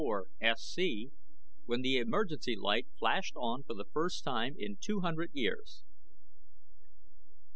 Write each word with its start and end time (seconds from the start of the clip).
4SC, 0.01 1.11
when 1.67 1.83
the 1.83 1.99
emergency 1.99 2.55
light 2.55 2.87
flashed 2.97 3.35
on 3.35 3.61
for 3.61 3.75
the 3.75 3.85
first 3.85 4.23
time 4.23 4.55
in 4.57 4.77
two 4.81 5.01
hundred 5.01 5.29
years. 5.31 5.83